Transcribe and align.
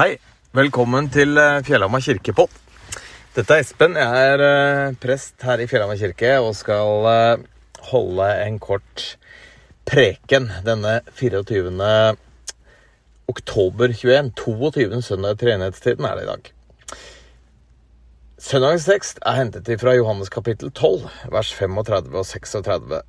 Hei, 0.00 0.14
velkommen 0.56 1.10
til 1.12 1.36
eh, 1.36 1.58
Fjellhamar 1.60 2.00
kirkepott. 2.00 2.54
Dette 3.34 3.52
er 3.52 3.60
Espen. 3.60 3.98
Jeg 4.00 4.28
er 4.30 4.42
eh, 4.46 4.94
prest 4.96 5.42
her 5.44 5.60
i 5.60 5.66
Fjellhamar 5.68 5.98
kirke 6.00 6.30
og 6.40 6.54
skal 6.56 7.08
eh, 7.10 7.42
holde 7.90 8.28
en 8.46 8.56
kort 8.64 9.02
preken 9.84 10.46
denne 10.64 10.94
24. 11.18 11.90
oktober 13.28 13.92
21. 13.92 14.30
22. 14.40 15.02
søndag 15.04 15.44
i 15.44 15.52
enhetstiden 15.52 16.08
er 16.08 16.16
det 16.16 16.24
i 16.24 16.30
dag. 16.30 16.48
Søndagens 18.40 18.88
tekst 18.88 19.20
er 19.20 19.36
hentet 19.36 19.68
fra 19.82 19.98
Johannes 19.98 20.32
kapittel 20.32 20.72
12, 20.72 21.10
vers 21.28 21.52
35 21.58 22.16
og 22.16 22.24
36. 22.24 23.02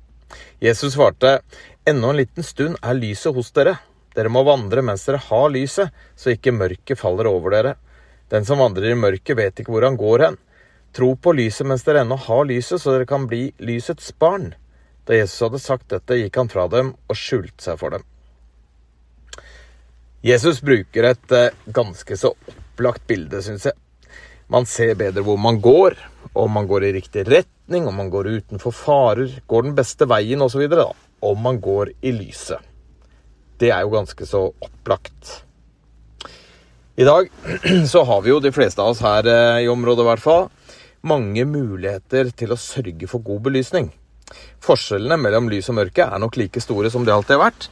Jesus 0.60 0.92
svarte, 0.98 1.38
Ennå 1.88 2.12
en 2.12 2.20
liten 2.20 2.44
stund 2.44 2.76
er 2.82 3.00
lyset 3.00 3.32
hos 3.32 3.48
dere. 3.56 3.78
Dere 4.16 4.32
må 4.32 4.42
vandre 4.44 4.84
mens 4.84 5.06
dere 5.08 5.22
har 5.28 5.50
lyset, 5.52 5.92
så 6.16 6.34
ikke 6.34 6.54
mørket 6.54 7.00
faller 7.00 7.28
over 7.30 7.54
dere. 7.54 7.74
Den 8.32 8.46
som 8.48 8.60
vandrer 8.60 8.92
i 8.92 8.98
mørket, 8.98 9.36
vet 9.36 9.60
ikke 9.60 9.72
hvor 9.74 9.86
han 9.86 9.98
går 10.00 10.26
hen. 10.26 10.40
Tro 10.92 11.14
på 11.16 11.32
lyset 11.36 11.68
mens 11.68 11.84
dere 11.86 12.04
ennå 12.04 12.18
har 12.20 12.44
lyset, 12.48 12.80
så 12.80 12.96
dere 12.96 13.08
kan 13.08 13.26
bli 13.28 13.46
lysets 13.64 14.12
barn. 14.20 14.52
Da 15.08 15.16
Jesus 15.16 15.40
hadde 15.44 15.60
sagt 15.62 15.88
dette, 15.92 16.18
gikk 16.20 16.36
han 16.40 16.52
fra 16.52 16.68
dem 16.70 16.94
og 17.08 17.18
skjulte 17.18 17.64
seg 17.64 17.80
for 17.80 17.96
dem. 17.96 18.04
Jesus 20.22 20.60
bruker 20.62 21.08
et 21.08 21.32
eh, 21.34 21.54
ganske 21.74 22.16
så 22.16 22.30
opplagt 22.30 23.08
bilde, 23.08 23.40
syns 23.42 23.66
jeg. 23.66 23.78
Man 24.52 24.68
ser 24.68 24.94
bedre 25.00 25.24
hvor 25.26 25.40
man 25.40 25.58
går, 25.64 25.96
om 26.38 26.52
man 26.54 26.68
går 26.70 26.86
i 26.86 26.92
riktig 26.94 27.24
retning, 27.26 27.88
om 27.88 27.96
man 27.98 28.10
går 28.12 28.28
utenfor 28.36 28.74
farer, 28.76 29.40
går 29.50 29.66
den 29.66 29.74
beste 29.74 30.06
veien 30.06 30.44
osv. 30.44 30.62
Om 31.22 31.42
man 31.42 31.58
går 31.64 31.94
i 32.00 32.12
lyset. 32.14 32.60
Det 33.62 33.70
er 33.70 33.84
jo 33.84 33.94
ganske 33.94 34.26
så 34.26 34.48
opplagt. 34.50 35.36
I 36.98 37.06
dag 37.06 37.30
så 37.92 38.02
har 38.08 38.24
vi 38.24 38.34
jo 38.34 38.42
de 38.42 38.52
fleste 38.52 38.82
av 38.82 38.92
oss 38.92 39.02
her 39.04 39.28
eh, 39.30 39.64
i 39.64 39.70
området 39.70 40.02
i 40.02 40.10
hvert 40.10 40.24
fall 40.24 40.48
mange 41.02 41.44
muligheter 41.48 42.30
til 42.36 42.54
å 42.54 42.60
sørge 42.60 43.08
for 43.10 43.24
god 43.26 43.42
belysning. 43.48 43.90
Forskjellene 44.62 45.18
mellom 45.20 45.48
lys 45.50 45.68
og 45.72 45.76
mørke 45.80 46.06
er 46.06 46.20
nok 46.22 46.38
like 46.38 46.62
store 46.62 46.92
som 46.92 47.04
de 47.04 47.12
alltid 47.12 47.36
har 47.36 47.50
vært. 47.50 47.68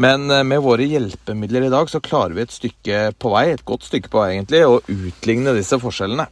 Men 0.00 0.28
eh, 0.30 0.44
med 0.46 0.62
våre 0.64 0.86
hjelpemidler 0.86 1.68
i 1.68 1.72
dag 1.72 1.90
så 1.90 2.02
klarer 2.04 2.36
vi 2.36 2.44
et 2.44 2.54
stykke 2.54 3.02
på 3.18 3.34
vei, 3.34 3.46
et 3.52 3.66
godt 3.66 3.88
stykke 3.88 4.12
på 4.12 4.20
vei 4.20 4.34
egentlig, 4.34 4.64
å 4.66 4.82
utligne 4.84 5.56
disse 5.56 5.80
forskjellene. 5.80 6.28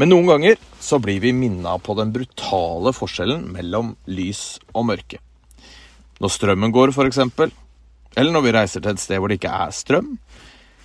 Men 0.00 0.12
noen 0.12 0.30
ganger 0.30 0.60
så 0.80 0.96
blir 1.02 1.20
vi 1.20 1.34
minna 1.36 1.74
på 1.82 1.96
den 1.98 2.12
brutale 2.14 2.94
forskjellen 2.96 3.50
mellom 3.52 3.92
lys 4.08 4.60
og 4.72 4.86
mørke. 4.88 5.20
Når 6.22 6.32
strømmen 6.34 6.72
går, 6.74 6.94
f.eks., 6.94 7.20
eller 8.18 8.34
når 8.34 8.44
vi 8.44 8.54
reiser 8.56 8.82
til 8.82 8.96
et 8.96 9.02
sted 9.02 9.22
hvor 9.22 9.30
det 9.30 9.38
ikke 9.38 9.54
er 9.54 9.74
strøm, 9.74 10.12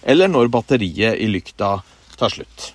eller 0.06 0.30
når 0.30 0.52
batteriet 0.54 1.18
i 1.18 1.30
lykta 1.32 1.76
tar 2.20 2.34
slutt. 2.34 2.74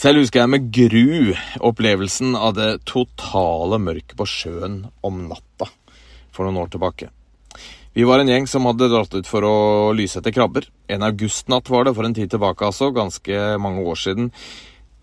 Selv 0.00 0.22
husker 0.22 0.40
jeg 0.40 0.52
med 0.52 0.68
gru 0.72 1.34
opplevelsen 1.68 2.36
av 2.36 2.54
det 2.56 2.70
totale 2.88 3.80
mørket 3.82 4.16
på 4.16 4.26
sjøen 4.28 4.82
om 5.04 5.24
natta 5.28 5.68
for 6.32 6.46
noen 6.46 6.60
år 6.62 6.70
tilbake. 6.72 7.10
Vi 7.92 8.06
var 8.06 8.22
en 8.22 8.30
gjeng 8.30 8.46
som 8.48 8.68
hadde 8.68 8.88
dratt 8.88 9.12
ut 9.12 9.28
for 9.28 9.44
å 9.44 9.56
lyse 9.96 10.20
etter 10.20 10.32
krabber. 10.32 10.68
En 10.88 11.02
augustnatt 11.04 11.68
var 11.68 11.84
det, 11.84 11.94
for 11.96 12.06
en 12.06 12.14
tid 12.16 12.30
tilbake 12.32 12.64
altså, 12.64 12.92
ganske 12.94 13.40
mange 13.60 13.82
år 13.82 13.98
siden. 13.98 14.30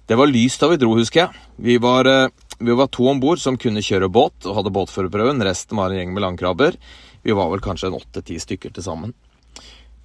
Det 0.08 0.16
var 0.16 0.32
lyst 0.32 0.64
da 0.64 0.70
vi 0.72 0.80
dro, 0.80 0.94
husker 0.95 1.26
jeg. 1.26 1.42
Vi 1.59 1.76
var, 1.84 2.08
eh, 2.08 2.32
vi 2.58 2.72
var 2.80 2.88
to 2.88 3.09
om 3.11 3.20
bord 3.20 3.44
som 3.44 3.59
kunne 3.59 3.84
kjøre 3.84 4.08
båt 4.09 4.48
og 4.48 4.56
hadde 4.56 4.72
båtførerprøven. 4.72 5.44
Resten 5.44 5.78
var 5.78 5.92
en 5.92 6.00
gjeng 6.00 6.16
med 6.16 6.23
landkrabber. 6.23 6.80
Vi 7.28 7.33
var 7.36 7.50
vel 7.52 7.59
kanskje 7.59 7.89
en 7.89 7.97
åtte-ti 7.97 8.38
stykker 8.39 8.72
til 8.72 8.86
sammen. 8.86 9.09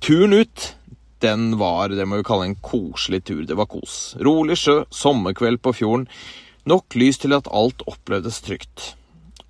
Turen 0.03 0.33
ut 0.35 0.73
den 1.23 1.53
var 1.55 1.93
det 1.95 2.03
må 2.11 2.19
vi 2.19 2.25
kalle 2.27 2.49
en 2.49 2.57
koselig 2.59 3.21
tur. 3.29 3.45
Det 3.47 3.55
var 3.55 3.69
kos. 3.71 4.17
Rolig 4.19 4.57
sjø, 4.59 4.81
sommerkveld 4.91 5.61
på 5.63 5.71
fjorden. 5.79 6.09
Nok 6.67 6.97
lys 6.99 7.23
til 7.23 7.37
at 7.37 7.47
alt 7.55 7.85
opplevdes 7.87 8.41
trygt. 8.43 8.89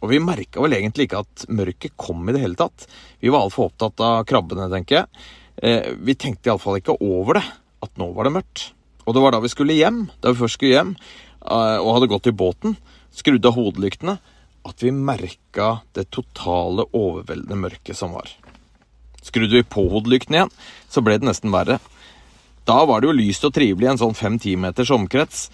Og 0.05 0.13
vi 0.13 0.21
merka 0.21 0.61
vel 0.61 0.77
egentlig 0.77 1.07
ikke 1.09 1.23
at 1.25 1.47
mørket 1.49 1.97
kom 1.97 2.29
i 2.29 2.35
det 2.37 2.43
hele 2.43 2.61
tatt. 2.61 2.85
Vi 3.25 3.33
var 3.33 3.47
altfor 3.47 3.71
opptatt 3.71 4.05
av 4.05 4.27
krabbene, 4.29 4.69
tenker 4.69 4.99
jeg. 4.99 5.25
Eh, 5.65 5.95
vi 5.97 6.13
tenkte 6.13 6.53
iallfall 6.53 6.77
ikke 6.83 6.99
over 7.01 7.41
det, 7.41 7.47
at 7.89 7.97
nå 7.97 8.11
var 8.13 8.29
det 8.29 8.35
mørkt. 8.37 8.67
Og 9.07 9.17
det 9.17 9.25
var 9.25 9.33
da 9.33 9.41
vi 9.41 9.55
skulle 9.55 9.79
hjem, 9.81 10.05
da 10.21 10.35
vi 10.35 10.43
først 10.45 10.61
skulle 10.61 10.77
hjem, 10.77 10.93
eh, 11.41 11.79
og 11.81 11.95
hadde 11.97 12.13
gått 12.13 12.29
i 12.29 12.37
båten, 12.37 12.77
skrudd 13.17 13.49
av 13.49 13.57
hodelyktene, 13.57 14.19
at 14.69 14.83
vi 14.85 14.93
merka 14.95 15.83
det 15.97 16.09
totale, 16.15 16.87
overveldende 16.95 17.59
mørket 17.65 17.99
som 17.99 18.15
var. 18.17 18.31
Skrudde 19.23 19.61
vi 19.61 19.67
på 19.67 19.87
hodelykten 19.91 20.37
igjen, 20.37 20.53
så 20.91 21.03
ble 21.05 21.19
det 21.19 21.29
nesten 21.29 21.55
verre. 21.55 21.79
Da 22.67 22.83
var 22.87 23.03
det 23.03 23.11
jo 23.11 23.19
lyst 23.19 23.47
og 23.47 23.55
trivelig 23.57 23.89
i 23.89 23.93
en 23.93 24.03
sånn 24.03 24.19
fem-ti 24.19 24.55
meters 24.61 24.93
omkrets, 24.95 25.49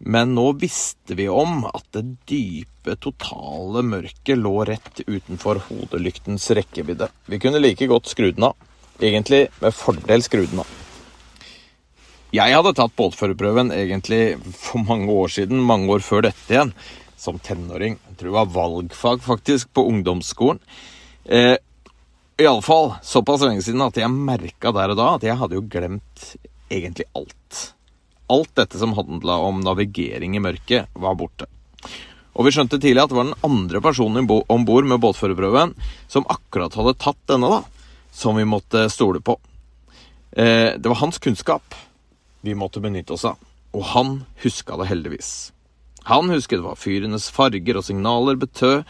men 0.00 0.32
nå 0.36 0.46
visste 0.60 1.16
vi 1.16 1.26
om 1.28 1.66
at 1.68 1.84
det 1.92 2.04
dype, 2.28 2.96
totale 3.04 3.82
mørket 3.84 4.40
lå 4.40 4.54
rett 4.68 5.02
utenfor 5.04 5.60
hodelyktens 5.66 6.48
rekkevidde. 6.56 7.10
Vi 7.28 7.40
kunne 7.40 7.60
like 7.60 7.88
godt 7.88 8.08
skru 8.08 8.30
den 8.32 8.48
av. 8.48 8.56
Egentlig 9.00 9.46
med 9.60 9.76
fordel 9.76 10.24
skru 10.24 10.46
den 10.46 10.62
av. 10.64 10.78
Jeg 12.30 12.54
hadde 12.54 12.72
tatt 12.78 12.96
båtførerprøven 12.96 13.72
egentlig 13.74 14.38
for 14.54 14.80
mange 14.86 15.10
år 15.12 15.32
siden, 15.34 15.60
mange 15.66 15.90
år 15.96 16.04
før 16.06 16.28
dette 16.28 16.54
igjen, 16.54 16.72
som 17.20 17.38
tenåring. 17.38 17.98
Jeg 18.08 18.16
tror 18.16 18.30
det 18.30 18.38
var 18.38 18.54
valgfag, 18.54 19.22
faktisk, 19.22 19.72
på 19.76 19.84
ungdomsskolen. 19.90 20.60
Eh, 21.24 21.56
Iallfall 22.40 22.94
såpass 23.02 23.42
lenge 23.44 23.62
siden 23.62 23.84
at 23.84 23.98
jeg 24.00 24.08
merka 24.08 24.72
der 24.72 24.94
og 24.94 24.96
da 24.96 25.08
at 25.18 25.26
jeg 25.26 25.36
hadde 25.36 25.58
jo 25.58 25.66
glemt 25.68 26.22
egentlig 26.72 27.04
alt. 27.18 27.58
Alt 28.32 28.54
dette 28.56 28.80
som 28.80 28.94
handla 28.96 29.36
om 29.44 29.60
navigering 29.60 30.38
i 30.38 30.40
mørket, 30.40 30.88
var 30.94 31.18
borte. 31.20 31.50
Og 32.32 32.46
vi 32.46 32.54
skjønte 32.54 32.78
tidlig 32.80 33.02
at 33.02 33.12
det 33.12 33.18
var 33.18 33.28
den 33.28 33.44
andre 33.44 33.82
personen 33.84 34.24
om 34.24 34.64
bord 34.64 34.88
med 34.88 35.02
båtførerprøven 35.02 35.74
som 36.08 36.28
akkurat 36.30 36.76
hadde 36.78 36.96
tatt 37.02 37.20
denne, 37.28 37.50
da, 37.50 37.90
som 38.14 38.38
vi 38.38 38.48
måtte 38.48 38.86
stole 38.88 39.20
på. 39.20 39.36
Eh, 40.32 40.78
det 40.78 40.88
var 40.88 41.02
hans 41.02 41.18
kunnskap 41.20 41.74
vi 42.40 42.56
måtte 42.56 42.80
benytte 42.80 43.12
oss 43.18 43.26
av, 43.28 43.40
og 43.76 43.88
han 43.92 44.20
huska 44.40 44.78
det 44.80 44.88
heldigvis. 44.94 45.50
Han 46.10 46.32
husket 46.32 46.62
hva 46.64 46.74
fyrenes 46.78 47.28
farger 47.30 47.78
og 47.78 47.86
signaler 47.86 48.38
betød, 48.40 48.82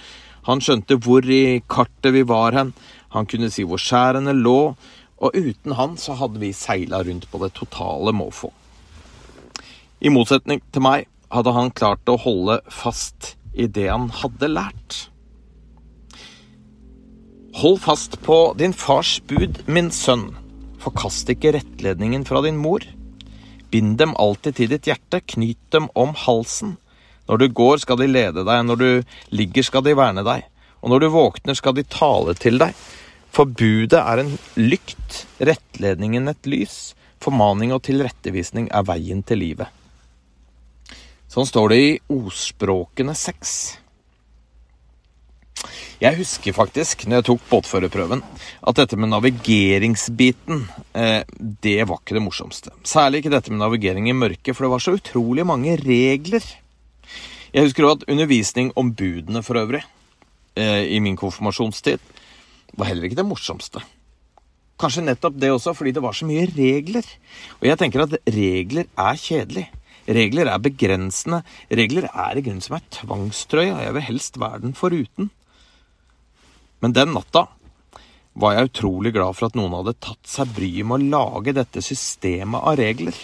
han 0.48 0.62
skjønte 0.64 0.96
hvor 1.04 1.26
i 1.28 1.60
kartet 1.68 2.14
vi 2.14 2.22
var 2.24 2.56
hen, 2.56 2.72
han 3.12 3.28
kunne 3.28 3.50
si 3.52 3.66
hvor 3.68 3.80
skjærene 3.82 4.32
lå, 4.38 4.72
og 5.20 5.36
uten 5.36 5.76
han 5.76 5.98
så 6.00 6.16
hadde 6.16 6.40
vi 6.40 6.54
seila 6.56 7.02
rundt 7.04 7.28
på 7.28 7.42
det 7.42 7.52
totale 7.58 8.14
måfå. 8.16 8.48
I 10.00 10.08
motsetning 10.08 10.62
til 10.72 10.84
meg 10.86 11.10
hadde 11.30 11.52
han 11.52 11.74
klart 11.76 12.08
å 12.08 12.16
holde 12.22 12.60
fast 12.72 13.34
i 13.52 13.68
det 13.68 13.90
han 13.90 14.08
hadde 14.22 14.48
lært. 14.48 15.00
Hold 17.60 17.80
fast 17.84 18.16
på 18.24 18.54
din 18.56 18.72
fars 18.72 19.18
bud, 19.28 19.60
min 19.68 19.90
sønn. 19.92 20.30
Forkast 20.80 21.28
ikke 21.28 21.52
rettledningen 21.58 22.24
fra 22.24 22.40
din 22.46 22.56
mor. 22.56 22.86
Bind 23.70 23.98
dem 24.00 24.14
alltid 24.16 24.56
til 24.56 24.70
ditt 24.72 24.88
hjerte, 24.88 25.20
knyt 25.34 25.60
dem 25.74 25.90
om 25.98 26.14
halsen. 26.16 26.78
Når 27.30 27.38
du 27.38 27.48
går, 27.54 27.78
skal 27.78 28.00
de 28.00 28.08
lede 28.10 28.42
deg, 28.42 28.62
når 28.66 28.80
du 28.80 28.88
ligger, 29.30 29.62
skal 29.62 29.84
de 29.86 29.94
verne 29.94 30.24
deg, 30.26 30.48
og 30.82 30.90
når 30.90 31.04
du 31.04 31.12
våkner, 31.14 31.54
skal 31.54 31.76
de 31.76 31.86
tale 31.86 32.34
til 32.34 32.58
deg. 32.58 32.74
Forbudet 33.30 34.00
er 34.00 34.24
en 34.24 34.32
lykt, 34.58 35.24
rettledningen 35.38 36.26
et 36.32 36.48
lys, 36.50 36.96
formaning 37.22 37.70
og 37.76 37.84
tilrettevisning 37.86 38.66
er 38.74 38.88
veien 38.88 39.22
til 39.22 39.44
livet. 39.44 39.70
Sånn 41.30 41.46
står 41.46 41.70
det 41.70 41.78
i 41.78 41.92
Ordspråkene 42.10 43.14
6. 43.14 43.54
Jeg 46.00 46.16
husker 46.16 46.56
faktisk, 46.56 47.04
når 47.06 47.20
jeg 47.20 47.26
tok 47.28 47.44
båtførerprøven, 47.50 48.24
at 48.66 48.78
dette 48.80 48.96
med 48.98 49.12
navigeringsbiten, 49.12 50.64
eh, 50.96 51.22
det 51.38 51.84
var 51.86 52.00
ikke 52.00 52.16
det 52.16 52.24
morsomste. 52.24 52.74
Særlig 52.82 53.20
ikke 53.20 53.34
dette 53.36 53.52
med 53.52 53.60
navigering 53.62 54.08
i 54.08 54.16
mørket, 54.16 54.56
for 54.56 54.66
det 54.66 54.72
var 54.72 54.82
så 54.82 54.96
utrolig 54.96 55.46
mange 55.46 55.76
regler. 55.78 56.42
Jeg 57.50 57.66
husker 57.66 57.86
også 57.86 58.04
at 58.04 58.12
undervisning 58.12 58.70
om 58.78 58.92
budene 58.94 59.42
for 59.42 59.58
øvrig, 59.58 59.82
eh, 60.56 60.86
i 60.86 60.98
min 60.98 61.16
konfirmasjonstid, 61.16 61.98
var 62.78 62.86
heller 62.86 63.08
ikke 63.08 63.18
det 63.18 63.26
morsomste. 63.26 63.82
Kanskje 64.80 65.04
nettopp 65.04 65.36
det 65.36 65.50
også, 65.50 65.74
fordi 65.74 65.92
det 65.92 66.02
var 66.02 66.12
så 66.12 66.26
mye 66.26 66.46
regler. 66.46 67.04
Og 67.60 67.66
jeg 67.68 67.78
tenker 67.78 68.06
at 68.06 68.16
regler 68.26 68.86
er 68.96 69.18
kjedelig. 69.18 69.66
Regler 70.08 70.48
er 70.48 70.58
begrensende. 70.58 71.42
Regler 71.70 72.08
er 72.08 72.38
i 72.38 72.42
grunnen 72.42 72.64
som 72.64 72.78
ei 72.78 72.82
tvangstrøye, 72.90 73.74
og 73.74 73.82
jeg 73.84 73.94
vil 73.94 74.06
helst 74.08 74.40
være 74.40 74.62
den 74.62 74.74
foruten. 74.74 75.30
Men 76.80 76.94
den 76.96 77.12
natta 77.12 77.48
var 78.40 78.54
jeg 78.54 78.70
utrolig 78.70 79.12
glad 79.12 79.36
for 79.36 79.50
at 79.50 79.58
noen 79.58 79.74
hadde 79.74 79.98
tatt 80.00 80.30
seg 80.30 80.54
bryet 80.56 80.86
med 80.86 80.96
å 80.96 81.18
lage 81.18 81.56
dette 81.56 81.82
systemet 81.84 82.62
av 82.62 82.78
regler. 82.80 83.16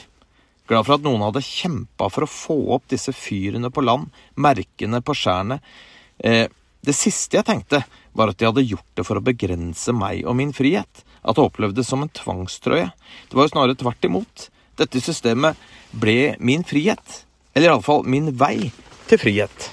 Glad 0.67 0.87
for 0.87 0.97
at 0.97 1.05
noen 1.05 1.23
hadde 1.23 1.45
kjempa 1.47 2.09
for 2.11 2.27
å 2.27 2.31
få 2.31 2.57
opp 2.75 2.89
disse 2.91 3.15
fyrene 3.15 3.71
på 3.71 3.85
land, 3.87 4.09
merkene 4.35 4.99
på 5.05 5.15
skjærene. 5.15 5.61
Eh, 6.19 6.47
det 6.87 6.95
siste 6.95 7.39
jeg 7.39 7.47
tenkte, 7.47 7.85
var 8.17 8.31
at 8.31 8.39
de 8.41 8.49
hadde 8.49 8.65
gjort 8.67 8.99
det 8.99 9.05
for 9.07 9.19
å 9.19 9.25
begrense 9.25 9.95
meg 9.95 10.25
og 10.27 10.37
min 10.39 10.55
frihet. 10.57 11.05
at 11.27 11.35
det 11.35 11.43
opplevdes 11.43 11.89
som 11.91 12.05
en 12.05 12.09
tvangstrøye. 12.15 12.93
Det 13.27 13.35
var 13.35 13.49
jo 13.49 13.51
snarere 13.51 13.75
tvert 13.75 14.05
imot. 14.07 14.49
Dette 14.79 15.01
systemet 15.03 15.57
ble 15.91 16.37
min 16.39 16.63
frihet. 16.63 17.25
Eller 17.53 17.73
iallfall 17.73 18.05
min 18.07 18.31
vei 18.31 18.71
til 19.09 19.19
frihet. 19.19 19.71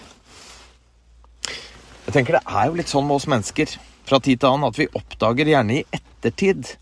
Jeg 2.07 2.13
tenker 2.15 2.39
Det 2.39 2.43
er 2.47 2.65
jo 2.67 2.73
litt 2.79 2.89
sånn 2.89 3.05
med 3.05 3.15
oss 3.15 3.29
mennesker 3.29 3.77
fra 4.03 4.19
tid 4.19 4.39
til 4.39 4.49
annen 4.49 4.67
at 4.67 4.79
vi 4.79 4.89
oppdager 4.97 5.45
gjerne 5.45 5.77
i 5.77 5.85
ettertid 5.93 6.73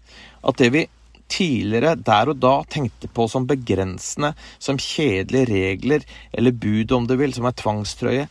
at 0.41 0.57
det 0.57 0.69
vi 0.71 0.87
tidligere 1.31 1.95
der 1.99 2.31
og 2.33 2.39
da 2.43 2.53
tenkte 2.69 3.09
på 3.11 3.27
som 3.31 3.47
begrensende, 3.49 4.33
som 4.59 4.79
kjedelige 4.81 5.49
regler 5.49 6.05
eller 6.33 6.55
bud, 6.55 6.91
om 6.91 7.07
du 7.07 7.15
vil, 7.19 7.33
som 7.35 7.47
er 7.47 7.57
tvangstrøye, 7.57 8.27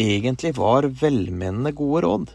egentlig 0.00 0.54
var 0.58 0.88
velmenende 1.00 1.72
gode 1.76 2.04
råd. 2.06 2.30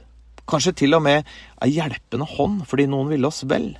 Kanskje 0.45 0.75
til 0.83 0.97
og 0.97 1.03
med 1.05 1.25
ei 1.65 1.73
hjelpende 1.75 2.27
hånd 2.35 2.61
fordi 2.69 2.85
noen 2.91 3.09
ville 3.13 3.27
oss 3.27 3.43
vel. 3.49 3.73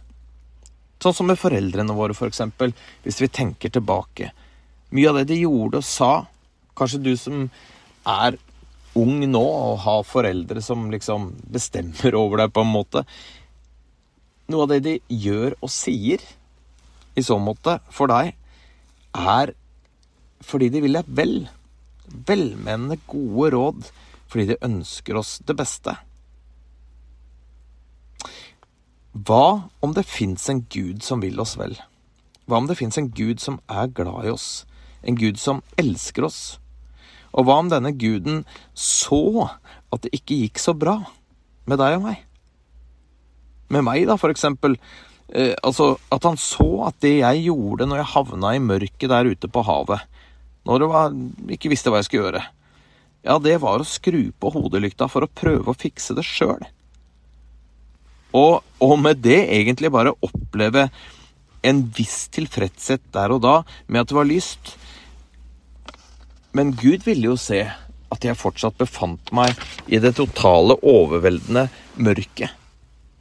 Sånn 1.01 1.13
som 1.13 1.29
med 1.29 1.39
foreldrene 1.39 1.93
våre, 1.93 2.15
for 2.17 2.31
eksempel, 2.31 2.73
hvis 3.05 3.19
vi 3.21 3.29
tenker 3.29 3.69
tilbake. 3.73 4.31
Mye 4.95 5.11
av 5.11 5.19
det 5.19 5.29
de 5.33 5.41
gjorde 5.43 5.81
og 5.81 5.87
sa, 5.87 6.11
kanskje 6.77 7.03
du 7.03 7.13
som 7.19 7.47
er 8.09 8.37
ung 8.95 9.19
nå 9.27 9.43
og 9.43 9.81
har 9.83 10.05
foreldre 10.07 10.63
som 10.63 10.87
liksom 10.91 11.33
bestemmer 11.51 12.15
over 12.17 12.43
deg, 12.43 12.53
på 12.55 12.63
en 12.63 12.71
måte. 12.71 13.03
Noe 14.51 14.65
av 14.65 14.73
det 14.73 14.81
de 14.85 14.95
gjør 15.09 15.55
og 15.59 15.71
sier 15.73 16.21
i 17.15 17.23
så 17.23 17.37
måte 17.41 17.79
for 17.93 18.11
deg, 18.11 18.33
er 19.15 19.53
fordi 20.45 20.69
de 20.73 20.81
vil 20.83 20.97
deg 20.99 21.07
vel. 21.17 21.37
Velmenende, 22.05 22.99
gode 23.09 23.53
råd 23.55 23.87
fordi 24.29 24.51
de 24.51 24.59
ønsker 24.67 25.17
oss 25.17 25.37
det 25.47 25.55
beste. 25.57 25.95
Hva 29.15 29.69
om 29.85 29.93
det 29.95 30.03
fins 30.03 30.49
en 30.51 30.65
Gud 30.67 31.05
som 31.05 31.23
vil 31.23 31.39
oss 31.39 31.55
vel? 31.55 31.77
Hva 32.45 32.59
om 32.59 32.67
det 32.67 32.75
fins 32.77 32.99
en 32.99 33.07
Gud 33.15 33.39
som 33.41 33.61
er 33.71 33.87
glad 33.95 34.27
i 34.27 34.33
oss? 34.33 34.65
En 35.07 35.15
Gud 35.17 35.39
som 35.39 35.63
elsker 35.79 36.27
oss? 36.27 36.41
Og 37.31 37.47
hva 37.47 37.57
om 37.63 37.71
denne 37.71 37.93
guden 37.95 38.43
så 38.75 39.47
at 39.93 40.03
det 40.03 40.13
ikke 40.19 40.41
gikk 40.43 40.61
så 40.61 40.75
bra 40.75 40.97
med 41.65 41.79
deg 41.79 41.97
og 41.97 42.05
meg? 42.09 42.24
Med 43.73 43.85
meg, 43.87 44.05
da, 44.09 44.17
for 44.21 44.33
eksempel. 44.33 44.77
Eh, 45.33 45.53
altså, 45.65 45.95
at 46.13 46.27
han 46.27 46.37
så 46.37 46.85
at 46.89 46.99
det 47.01 47.17
jeg 47.17 47.47
gjorde 47.47 47.87
når 47.89 48.03
jeg 48.03 48.13
havna 48.13 48.53
i 48.55 48.61
mørket 48.61 49.09
der 49.09 49.31
ute 49.31 49.49
på 49.49 49.63
havet, 49.65 50.05
når 50.65 50.85
jeg 50.85 51.57
ikke 51.57 51.71
visste 51.73 51.93
hva 51.93 52.01
jeg 52.01 52.09
skulle 52.09 52.27
gjøre, 52.27 52.45
ja, 53.25 53.39
det 53.41 53.57
var 53.61 53.81
å 53.81 53.87
skru 53.89 54.29
på 54.37 54.51
hodelykta 54.53 55.07
for 55.09 55.25
å 55.25 55.31
prøve 55.33 55.71
å 55.71 55.77
fikse 55.77 56.13
det 56.17 56.25
sjøl. 56.25 56.61
Og, 58.35 58.61
og 58.83 58.95
med 59.01 59.21
det 59.25 59.39
egentlig 59.55 59.89
bare 59.93 60.13
oppleve 60.25 60.89
en 61.65 61.79
viss 61.97 62.27
tilfredshet 62.35 63.01
der 63.15 63.33
og 63.33 63.41
da 63.45 63.55
med 63.87 64.03
at 64.03 64.11
det 64.11 64.17
var 64.17 64.29
lyst. 64.29 64.75
Men 66.55 66.75
Gud 66.77 67.07
ville 67.07 67.31
jo 67.31 67.39
se 67.39 67.63
at 67.65 68.27
jeg 68.27 68.37
fortsatt 68.37 68.77
befant 68.77 69.31
meg 69.35 69.57
i 69.89 69.97
det 70.03 70.13
totale, 70.19 70.77
overveldende 70.85 71.65
mørket. 71.97 72.53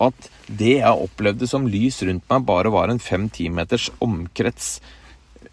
At 0.08 0.28
det 0.46 0.78
jeg 0.78 1.04
opplevde 1.06 1.48
som 1.48 1.68
lys 1.70 2.02
rundt 2.04 2.26
meg, 2.30 2.46
bare 2.48 2.72
var 2.74 2.92
en 2.92 3.02
fem-ti 3.02 3.48
meters 3.52 3.90
omkrets 4.04 4.78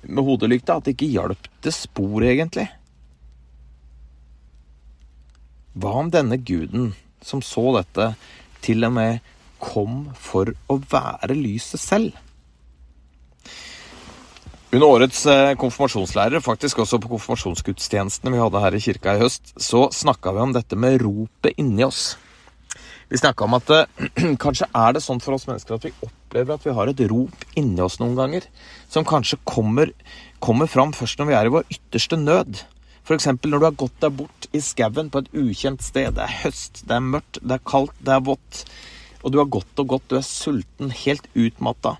med 0.03 0.25
hodelykta. 0.27 0.77
At 0.77 0.87
det 0.87 0.95
ikke 0.97 1.11
hjalp 1.13 1.49
til 1.63 1.75
spor, 1.75 2.25
egentlig. 2.27 2.67
Hva 5.71 5.93
om 6.01 6.11
denne 6.11 6.39
guden 6.41 6.91
som 7.23 7.43
så 7.45 7.69
dette, 7.77 8.13
til 8.65 8.83
og 8.87 8.95
med 8.97 9.31
kom 9.61 10.09
for 10.17 10.49
å 10.69 10.77
være 10.91 11.37
lyset 11.37 11.81
selv. 11.81 12.17
Under 14.71 14.87
årets 14.87 15.25
konfirmasjonslærere, 15.25 15.57
konfirmasjonslærer, 15.59 16.43
faktisk 16.45 16.79
også 16.79 16.99
på 17.03 17.09
konfirmasjonsgudstjenestene 17.11 18.31
vi 18.31 18.39
hadde 18.39 18.61
her 18.63 18.77
i 18.77 18.79
kirka 18.79 19.15
i 19.17 19.19
høst, 19.19 19.51
så 19.59 19.89
snakka 19.91 20.31
vi 20.31 20.43
om 20.45 20.53
dette 20.55 20.79
med 20.79 21.01
ropet 21.03 21.59
inni 21.59 21.83
oss. 21.83 22.13
Vi 23.11 23.19
snakka 23.19 23.45
om 23.45 23.57
at 23.59 23.71
eh, 23.75 24.03
kanskje 24.43 24.69
er 24.71 24.95
det 24.95 25.03
sånn 25.03 25.21
for 25.23 25.35
oss 25.35 25.47
mennesker 25.49 25.77
at 25.77 25.87
vi 25.89 25.93
opplever 25.99 26.55
at 26.55 26.67
vi 26.67 26.75
har 26.77 26.91
et 26.91 27.03
rop 27.11 27.47
inni 27.59 27.83
oss 27.83 27.99
noen 27.99 28.15
ganger, 28.15 28.47
som 28.91 29.07
kanskje 29.07 29.41
kommer, 29.43 29.91
kommer 30.39 30.71
fram 30.71 30.95
først 30.95 31.19
når 31.19 31.29
vi 31.29 31.37
er 31.39 31.49
i 31.49 31.55
vår 31.57 31.67
ytterste 31.75 32.19
nød. 32.21 32.63
F.eks. 33.01 33.27
når 33.33 33.59
du 33.59 33.65
har 33.65 33.75
gått 33.75 33.99
deg 33.99 34.15
bort 34.15 34.47
i 34.55 34.61
skauen 34.63 35.09
på 35.11 35.23
et 35.23 35.35
ukjent 35.35 35.83
sted. 35.83 36.13
Det 36.15 36.23
er 36.23 36.39
høst, 36.45 36.85
det 36.87 36.95
er 36.95 37.03
mørkt, 37.03 37.41
det 37.41 37.57
er 37.57 37.67
kaldt, 37.67 37.97
det 37.99 38.15
er 38.15 38.25
vått 38.29 38.63
og 39.21 39.33
du 39.33 39.39
har 39.41 39.49
gått 39.53 39.81
og 39.81 39.89
gått, 39.93 40.07
du 40.09 40.17
er 40.17 40.25
sulten, 40.25 40.93
helt 41.03 41.27
utmatta. 41.37 41.95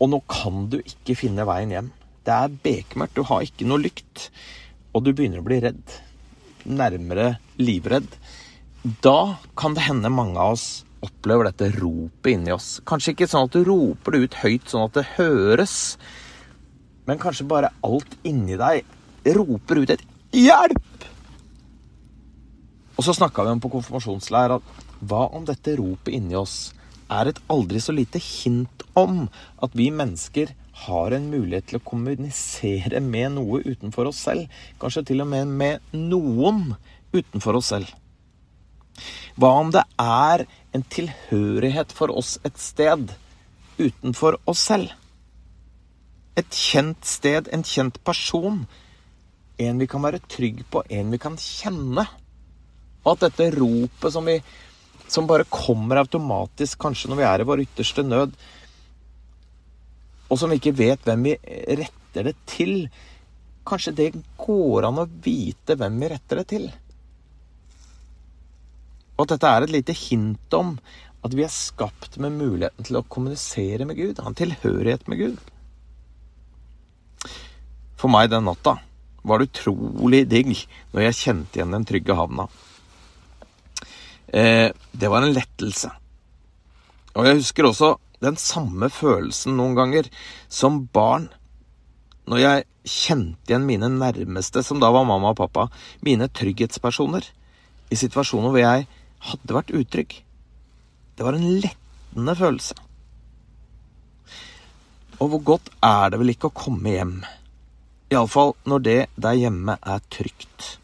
Og 0.00 0.10
nå 0.10 0.20
kan 0.30 0.68
du 0.72 0.80
ikke 0.80 1.16
finne 1.18 1.46
veien 1.48 1.72
hjem. 1.74 1.90
Det 2.24 2.34
er 2.34 2.56
bekmørkt, 2.64 3.18
du 3.18 3.28
har 3.28 3.44
ikke 3.44 3.68
noe 3.68 3.82
lykt. 3.82 4.30
Og 4.96 5.04
du 5.04 5.12
begynner 5.12 5.42
å 5.42 5.46
bli 5.46 5.60
redd. 5.64 5.98
Nærmere 6.64 7.34
livredd. 7.60 8.08
Da 8.84 9.38
kan 9.56 9.72
det 9.72 9.86
hende 9.86 10.10
mange 10.12 10.36
av 10.36 10.58
oss 10.58 10.84
opplever 11.04 11.46
dette 11.48 11.70
ropet 11.78 12.34
inni 12.34 12.52
oss. 12.52 12.82
Kanskje 12.84 13.14
ikke 13.14 13.28
sånn 13.32 13.46
at 13.48 13.56
du 13.56 13.62
roper 13.64 14.12
det 14.12 14.20
ut 14.26 14.36
høyt, 14.42 14.66
sånn 14.68 14.84
at 14.84 14.98
det 14.98 15.04
høres. 15.14 15.76
Men 17.08 17.20
kanskje 17.22 17.46
bare 17.48 17.70
alt 17.80 18.18
inni 18.28 18.58
deg 18.60 18.84
roper 19.38 19.80
ut 19.80 19.94
et 19.94 20.04
'hjelp'! 20.36 21.08
Og 22.98 23.08
så 23.08 23.16
snakka 23.16 23.48
vi 23.48 23.56
om 23.56 23.64
på 23.64 23.72
konfirmasjonsleir 23.72 24.58
at 24.58 24.84
hva 25.00 25.32
om 25.32 25.48
dette 25.48 25.78
ropet 25.80 26.12
inni 26.12 26.36
oss 26.36 26.74
er 27.08 27.32
et 27.32 27.40
aldri 27.48 27.80
så 27.80 27.96
lite 27.96 28.20
hint 28.20 28.84
om 28.94 29.30
at 29.64 29.72
vi 29.72 29.88
mennesker 29.88 30.52
har 30.84 31.16
en 31.16 31.32
mulighet 31.32 31.72
til 31.72 31.80
å 31.80 31.88
kommunisere 31.88 33.00
med 33.00 33.32
noe 33.40 33.64
utenfor 33.64 34.12
oss 34.12 34.20
selv? 34.28 34.44
Kanskje 34.76 35.08
til 35.08 35.24
og 35.24 35.32
med 35.32 35.48
med 35.48 35.80
noen 35.96 36.76
utenfor 37.16 37.56
oss 37.56 37.72
selv? 37.72 37.88
Hva 39.40 39.50
om 39.60 39.70
det 39.74 39.84
er 40.00 40.44
en 40.74 40.84
tilhørighet 40.90 41.94
for 41.94 42.12
oss 42.14 42.36
et 42.46 42.58
sted 42.60 43.14
utenfor 43.78 44.38
oss 44.50 44.66
selv? 44.70 44.92
Et 46.38 46.50
kjent 46.50 47.06
sted, 47.06 47.50
en 47.54 47.62
kjent 47.66 48.00
person. 48.06 48.64
En 49.58 49.78
vi 49.78 49.88
kan 49.90 50.02
være 50.02 50.22
trygg 50.30 50.64
på, 50.70 50.82
en 50.90 51.14
vi 51.14 51.20
kan 51.22 51.38
kjenne. 51.38 52.06
Og 53.04 53.10
at 53.14 53.28
dette 53.28 53.52
ropet 53.58 54.14
som 54.14 54.26
vi 54.26 54.40
som 55.08 55.26
bare 55.28 55.44
kommer 55.52 56.00
automatisk, 56.00 56.78
kanskje 56.80 57.10
når 57.10 57.18
vi 57.18 57.26
er 57.28 57.42
i 57.42 57.46
vår 57.48 57.62
ytterste 57.66 58.02
nød, 58.06 58.32
og 60.30 60.40
som 60.40 60.50
vi 60.50 60.56
ikke 60.58 60.76
vet 60.78 61.04
hvem 61.04 61.26
vi 61.28 61.34
retter 61.80 62.30
det 62.30 62.34
til. 62.48 62.86
Kanskje 63.68 63.92
det 63.98 64.08
går 64.40 64.88
an 64.88 65.02
å 65.02 65.06
vite 65.06 65.76
hvem 65.78 66.00
vi 66.00 66.10
retter 66.14 66.40
det 66.40 66.46
til. 66.50 66.64
Og 69.14 69.24
at 69.24 69.34
dette 69.34 69.50
er 69.50 69.64
et 69.64 69.74
lite 69.74 69.94
hint 69.96 70.56
om 70.56 70.74
at 71.24 71.34
vi 71.36 71.44
er 71.46 71.52
skapt 71.52 72.18
med 72.20 72.36
muligheten 72.36 72.84
til 72.84 72.98
å 72.98 73.06
kommunisere 73.08 73.86
med 73.88 73.96
Gud, 73.96 74.20
ha 74.20 74.28
en 74.28 74.36
tilhørighet 74.36 75.06
med 75.08 75.20
Gud. 75.22 75.38
For 77.96 78.12
meg 78.12 78.28
den 78.32 78.44
natta 78.44 78.76
var 79.24 79.40
det 79.40 79.48
utrolig 79.48 80.26
digg 80.28 80.52
når 80.92 81.06
jeg 81.06 81.20
kjente 81.22 81.58
igjen 81.60 81.72
den 81.72 81.86
trygge 81.88 82.16
havna. 82.18 82.48
Eh, 84.28 84.68
det 84.92 85.08
var 85.08 85.24
en 85.24 85.32
lettelse. 85.32 85.88
Og 87.14 87.28
jeg 87.28 87.38
husker 87.38 87.70
også 87.70 87.94
den 88.24 88.36
samme 88.40 88.90
følelsen 88.92 89.56
noen 89.56 89.76
ganger 89.78 90.10
som 90.52 90.82
barn. 90.92 91.30
Når 92.28 92.42
jeg 92.42 92.66
kjente 92.84 93.52
igjen 93.52 93.66
mine 93.68 93.88
nærmeste, 93.92 94.64
som 94.64 94.80
da 94.82 94.90
var 94.92 95.06
mamma 95.08 95.32
og 95.32 95.40
pappa, 95.40 95.68
mine 96.04 96.28
trygghetspersoner, 96.28 97.24
i 97.92 97.98
situasjoner 98.00 98.50
hvor 98.52 98.60
jeg 98.60 98.88
hadde 99.30 99.56
vært 99.56 99.72
utrygg. 99.74 100.16
Det 101.14 101.26
var 101.26 101.36
en 101.38 101.60
lettende 101.62 102.34
følelse. 102.38 102.76
Og 105.22 105.30
hvor 105.30 105.42
godt 105.54 105.70
er 105.84 106.10
det 106.10 106.20
vel 106.20 106.32
ikke 106.34 106.50
å 106.50 106.56
komme 106.58 106.94
hjem? 106.96 107.18
Iallfall 108.12 108.54
når 108.68 108.82
det 108.84 108.98
der 109.16 109.38
hjemme 109.38 109.78
er 109.80 110.02
trygt. 110.12 110.74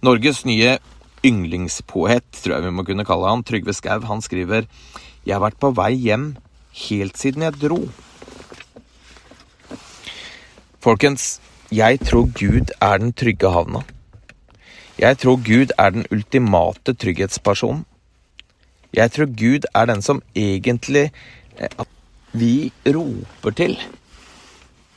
Norges 0.00 0.44
nye 0.48 0.78
yndlingspoet, 1.26 2.24
tror 2.40 2.56
jeg 2.56 2.64
vi 2.64 2.72
må 2.72 2.86
kunne 2.88 3.04
kalle 3.04 3.28
han, 3.28 3.44
Trygve 3.44 3.74
Skau, 3.76 4.00
han 4.08 4.22
skriver 4.24 4.64
Jeg 5.26 5.34
har 5.34 5.42
vært 5.44 5.60
på 5.60 5.74
vei 5.76 5.92
hjem 6.00 6.32
helt 6.86 7.20
siden 7.20 7.44
jeg 7.44 7.60
dro. 7.60 7.82
Folkens, 10.80 11.40
jeg 11.68 12.00
tror 12.06 12.30
Gud 12.32 12.72
er 12.80 13.02
den 13.02 13.12
trygge 13.12 13.50
havna. 13.52 13.82
Jeg 15.00 15.16
tror 15.18 15.38
Gud 15.40 15.72
er 15.78 15.94
den 15.94 16.04
ultimate 16.12 16.92
trygghetspersonen. 16.92 17.86
Jeg 18.92 19.12
tror 19.14 19.30
Gud 19.32 19.64
er 19.74 19.86
den 19.88 20.02
som 20.02 20.20
egentlig 20.36 21.06
eh, 21.56 21.70
at 21.78 21.88
vi 22.32 22.72
roper 22.84 23.54
til 23.56 23.78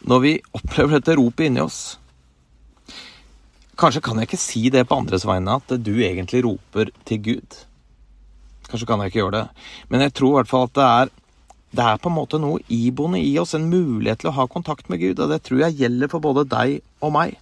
når 0.04 0.20
vi 0.20 0.32
opplever 0.52 0.98
dette 0.98 1.16
ropet 1.16 1.48
inni 1.48 1.62
oss. 1.64 1.98
Kanskje 3.80 4.02
kan 4.04 4.20
jeg 4.20 4.28
ikke 4.28 4.42
si 4.42 4.66
det 4.74 4.84
på 4.90 4.98
andres 5.00 5.24
vegne, 5.26 5.56
at 5.56 5.72
du 5.80 5.94
egentlig 5.96 6.44
roper 6.44 6.92
til 7.08 7.22
Gud. 7.24 7.60
Kanskje 8.68 8.90
kan 8.90 9.00
jeg 9.00 9.14
ikke 9.14 9.22
gjøre 9.22 9.38
det. 9.38 9.46
Men 9.88 10.04
jeg 10.04 10.14
tror 10.20 10.34
i 10.34 10.38
hvert 10.42 10.52
fall 10.52 10.68
at 10.68 10.76
det 10.76 10.90
er, 10.90 11.14
det 11.80 11.86
er 11.88 12.04
på 12.04 12.12
en 12.12 12.18
måte 12.18 12.42
noe 12.44 12.60
iboende 12.68 13.24
i 13.24 13.32
oss, 13.40 13.56
en 13.56 13.72
mulighet 13.72 14.26
til 14.26 14.34
å 14.34 14.36
ha 14.42 14.50
kontakt 14.52 14.92
med 14.92 15.00
Gud. 15.00 15.24
Og 15.24 15.32
det 15.32 15.40
tror 15.48 15.64
jeg 15.64 15.80
gjelder 15.80 16.12
for 16.12 16.28
både 16.28 16.44
deg 16.52 16.82
og 17.00 17.16
meg. 17.16 17.40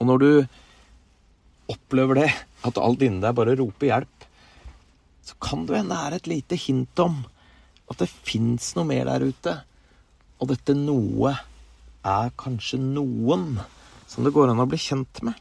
Og 0.00 0.08
når 0.08 0.22
du 0.22 0.30
opplever 1.70 2.22
det, 2.22 2.30
at 2.66 2.80
alt 2.80 3.04
inni 3.04 3.22
deg 3.22 3.36
bare 3.36 3.56
roper 3.58 3.90
hjelp, 3.90 4.24
så 5.24 5.36
kan 5.44 5.66
det 5.68 5.78
hende 5.78 5.94
det 5.94 6.06
er 6.06 6.16
et 6.16 6.30
lite 6.30 6.58
hint 6.58 7.02
om 7.04 7.20
at 7.90 8.00
det 8.00 8.08
fins 8.10 8.72
noe 8.76 8.88
mer 8.88 9.06
der 9.10 9.28
ute. 9.28 9.54
Og 10.40 10.50
dette 10.50 10.74
noe 10.74 11.34
er 12.06 12.32
kanskje 12.40 12.80
noen 12.80 13.60
som 14.10 14.26
det 14.26 14.32
går 14.34 14.50
an 14.50 14.62
å 14.62 14.68
bli 14.68 14.80
kjent 14.80 15.22
med. 15.26 15.36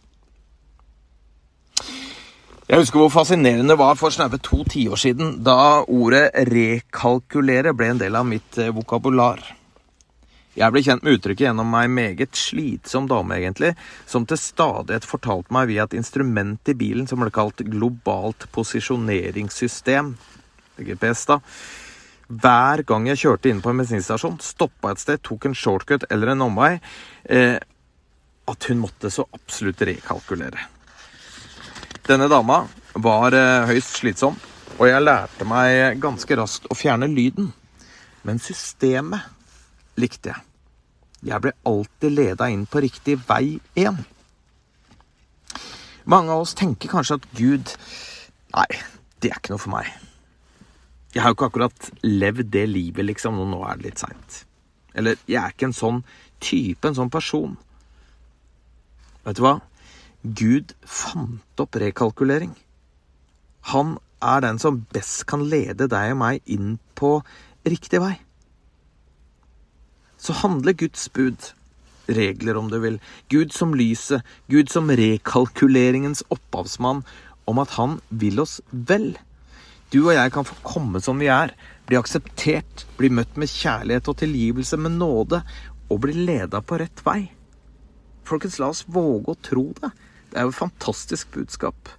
Jeg 2.70 2.84
husker 2.84 3.02
hvor 3.02 3.10
fascinerende 3.10 3.74
det 3.74 3.80
var 3.82 3.96
for 3.98 4.14
snaue 4.14 4.38
to 4.46 4.60
tiår 4.70 5.00
siden, 5.00 5.40
da 5.42 5.82
ordet 5.90 6.30
'rekalkulere' 6.36 7.74
ble 7.74 7.88
en 7.96 8.02
del 8.04 8.16
av 8.16 8.28
mitt 8.30 8.60
eh, 8.62 8.70
vokabular. 8.70 9.42
Jeg 10.58 10.74
ble 10.74 10.82
kjent 10.82 11.04
med 11.06 11.20
uttrykket 11.20 11.46
gjennom 11.46 11.76
ei 11.78 11.86
meget 11.92 12.34
slitsom 12.36 13.06
dame, 13.10 13.38
egentlig, 13.38 13.76
som 14.10 14.26
til 14.28 14.40
stadighet 14.42 15.06
fortalte 15.06 15.54
meg 15.54 15.70
via 15.70 15.86
et 15.86 15.94
instrument 16.00 16.72
i 16.72 16.76
bilen 16.78 17.06
som 17.08 17.22
ble 17.22 17.30
kalt 17.34 17.62
globalt 17.70 18.48
posisjoneringssystem, 18.56 20.16
GPS, 20.80 21.28
da, 21.30 21.40
hver 22.30 22.84
gang 22.86 23.08
jeg 23.10 23.22
kjørte 23.24 23.50
inn 23.50 23.62
på 23.62 23.72
en 23.72 23.82
bensinstasjon, 23.82 24.38
stoppa 24.42 24.94
et 24.94 25.02
sted, 25.02 25.22
tok 25.26 25.48
en 25.50 25.58
shortcut 25.58 26.06
eller 26.10 26.34
en 26.34 26.46
omvei, 26.50 26.76
eh, 27.30 27.58
at 28.50 28.70
hun 28.70 28.84
måtte 28.84 29.14
så 29.14 29.26
absolutt 29.34 29.82
rekalkulere. 29.86 30.66
Denne 32.10 32.30
dama 32.30 32.64
var 32.98 33.38
eh, 33.38 33.70
høyst 33.70 34.02
slitsom, 34.02 34.38
og 34.80 34.86
jeg 34.88 35.06
lærte 35.06 35.46
meg 35.46 36.00
ganske 36.02 36.38
raskt 36.40 36.70
å 36.70 36.78
fjerne 36.78 37.10
lyden. 37.10 37.52
Men 38.26 38.42
systemet 38.42 39.39
likte 40.00 40.34
jeg. 40.34 40.46
Jeg 41.30 41.44
ble 41.44 41.52
alltid 41.68 42.16
leda 42.16 42.48
inn 42.52 42.66
på 42.70 42.82
riktig 42.84 43.18
vei 43.28 43.60
igjen. 43.76 44.00
Mange 46.10 46.34
av 46.34 46.46
oss 46.46 46.56
tenker 46.58 46.90
kanskje 46.92 47.20
at 47.20 47.28
Gud 47.38 47.74
Nei, 48.50 48.70
det 49.22 49.30
er 49.30 49.38
ikke 49.38 49.52
noe 49.54 49.62
for 49.62 49.74
meg. 49.76 49.90
Jeg 51.14 51.22
har 51.22 51.30
jo 51.30 51.36
ikke 51.38 51.50
akkurat 51.52 51.90
levd 52.02 52.48
det 52.54 52.64
livet, 52.70 53.06
liksom, 53.06 53.38
og 53.42 53.52
nå 53.52 53.60
er 53.66 53.78
det 53.78 53.86
litt 53.86 54.02
seint. 54.02 54.38
Eller 54.98 55.20
jeg 55.30 55.38
er 55.38 55.54
ikke 55.54 55.68
en 55.70 55.76
sånn 55.78 56.00
type, 56.42 56.82
en 56.88 56.98
sånn 56.98 57.12
person. 57.14 57.54
Vet 59.28 59.38
du 59.38 59.44
hva? 59.46 59.60
Gud 60.24 60.74
fant 60.82 61.62
opp 61.62 61.78
rekalkulering. 61.78 62.56
Han 63.70 63.98
er 64.26 64.42
den 64.44 64.58
som 64.62 64.82
best 64.94 65.28
kan 65.30 65.46
lede 65.46 65.88
deg 65.92 66.16
og 66.16 66.20
meg 66.24 66.42
inn 66.50 66.78
på 66.98 67.20
riktig 67.70 68.02
vei. 68.04 68.16
Så 70.20 70.36
handler 70.42 70.76
Guds 70.78 71.08
bud, 71.16 71.54
regler 72.10 72.60
om 72.60 72.70
du 72.72 72.80
vil, 72.84 73.00
Gud 73.32 73.56
som 73.56 73.74
lyset, 73.78 74.26
Gud 74.52 74.70
som 74.72 74.92
rekalkuleringens 74.92 76.26
opphavsmann, 76.30 77.06
om 77.50 77.64
at 77.64 77.80
han 77.80 77.98
vil 78.12 78.44
oss 78.44 78.60
vel 78.70 79.14
du 79.90 80.04
og 80.04 80.14
jeg 80.14 80.30
kan 80.34 80.46
få 80.46 80.56
komme 80.62 81.02
som 81.02 81.18
vi 81.22 81.30
er, 81.34 81.56
bli 81.90 81.98
akseptert, 81.98 82.86
bli 83.00 83.10
møtt 83.10 83.40
med 83.42 83.50
kjærlighet 83.50 84.10
og 84.12 84.20
tilgivelse, 84.22 84.78
med 84.78 85.00
nåde, 85.00 85.42
og 85.90 86.02
bli 86.04 86.14
leda 86.14 86.62
på 86.62 86.78
rett 86.78 87.02
vei. 87.06 87.32
Folkens, 88.30 88.60
la 88.62 88.70
oss 88.70 88.84
våge 88.86 89.34
å 89.34 89.40
tro 89.42 89.66
det. 89.80 89.90
Det 90.30 90.38
er 90.38 90.46
jo 90.46 90.54
et 90.54 90.60
fantastisk 90.60 91.32
budskap. 91.34 91.90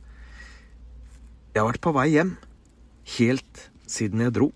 Jeg 1.51 1.65
har 1.65 1.73
vært 1.73 1.83
på 1.83 1.95
vei 1.97 2.07
hjem 2.13 2.37
helt 3.17 3.67
siden 3.91 4.23
jeg 4.23 4.37
dro. 4.39 4.53